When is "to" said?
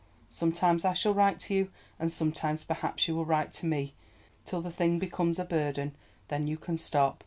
1.41-1.53, 3.53-3.67